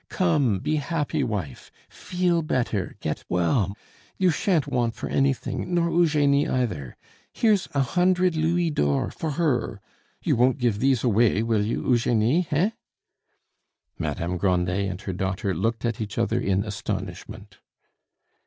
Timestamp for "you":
4.17-4.31, 10.23-10.35, 11.63-11.87